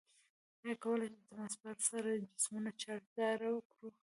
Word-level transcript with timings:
آیا 0.63 0.75
کولی 0.83 1.07
شو 1.11 1.17
د 1.21 1.23
تماس 1.29 1.53
په 1.61 1.67
اثر 1.73 2.03
جسمونه 2.31 2.69
چارج 2.81 3.05
داره 3.17 3.49
کړو؟ 3.71 3.89